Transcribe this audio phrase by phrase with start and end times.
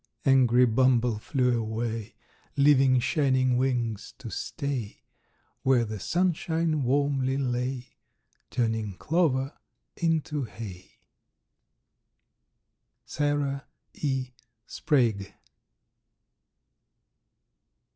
[0.25, 2.15] Angry Bumble flew away,
[2.57, 5.03] Leaving Shining Wings to stay
[5.61, 7.97] Where the sunshine warmly lay,
[8.49, 9.55] Turning clover
[9.95, 10.89] into hay.
[13.05, 14.31] Sarah E.
[14.65, 15.35] Sprague.